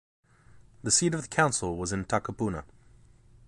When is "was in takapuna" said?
1.77-2.63